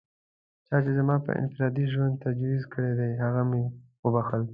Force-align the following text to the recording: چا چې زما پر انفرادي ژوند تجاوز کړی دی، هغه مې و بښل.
چا 0.67 0.75
چې 0.83 0.91
زما 0.99 1.15
پر 1.25 1.33
انفرادي 1.43 1.85
ژوند 1.93 2.21
تجاوز 2.23 2.63
کړی 2.73 2.91
دی، 2.99 3.11
هغه 3.23 3.41
مې 3.49 3.63
و 4.03 4.07
بښل. 4.13 4.43